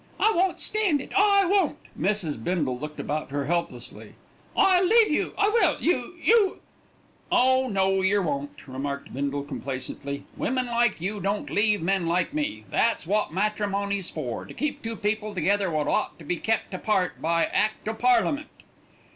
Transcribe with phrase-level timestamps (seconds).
[0.19, 2.43] I won't stand it, I won't." Mrs.
[2.43, 4.13] Bindle looked about her helplessly.
[4.57, 6.59] "I'll leave you, I will, you you"
[7.31, 12.65] "Oh no, yer won't," remarked Bindle complacently; "women like you don't leave men like me.
[12.71, 17.21] That's wot matrimony's for, to keep two people together wot ought to be kept apart
[17.21, 18.47] by Act o' Parliament."